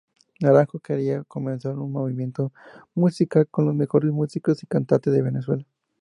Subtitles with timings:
[0.39, 2.51] Naranjo quería comenzar un movimiento
[2.95, 5.63] musical con los mejores músicos y cantantes de Venezuela.